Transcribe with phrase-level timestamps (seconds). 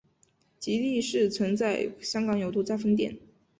[0.59, 3.15] 吉利市曾在香港有多家分店。